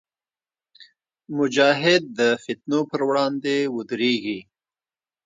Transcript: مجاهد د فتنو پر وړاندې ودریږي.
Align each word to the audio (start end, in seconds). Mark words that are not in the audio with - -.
مجاهد 1.37 2.03
د 2.19 2.21
فتنو 2.43 2.79
پر 2.91 3.01
وړاندې 3.09 3.55
ودریږي. 3.75 4.39